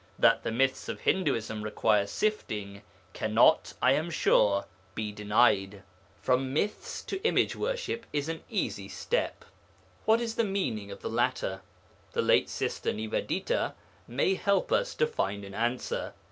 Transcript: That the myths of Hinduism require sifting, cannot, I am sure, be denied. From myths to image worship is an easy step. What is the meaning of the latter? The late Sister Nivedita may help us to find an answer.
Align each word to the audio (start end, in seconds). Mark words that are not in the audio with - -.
That 0.17 0.41
the 0.41 0.51
myths 0.51 0.89
of 0.89 1.01
Hinduism 1.01 1.61
require 1.61 2.07
sifting, 2.07 2.81
cannot, 3.13 3.75
I 3.83 3.91
am 3.91 4.09
sure, 4.09 4.65
be 4.95 5.11
denied. 5.11 5.83
From 6.19 6.51
myths 6.51 7.03
to 7.03 7.21
image 7.23 7.55
worship 7.55 8.07
is 8.11 8.27
an 8.27 8.41
easy 8.49 8.89
step. 8.89 9.45
What 10.05 10.19
is 10.19 10.33
the 10.37 10.43
meaning 10.43 10.89
of 10.89 11.03
the 11.03 11.09
latter? 11.11 11.61
The 12.13 12.23
late 12.23 12.49
Sister 12.49 12.91
Nivedita 12.91 13.75
may 14.07 14.33
help 14.33 14.71
us 14.71 14.95
to 14.95 15.05
find 15.05 15.45
an 15.45 15.53
answer. 15.53 16.15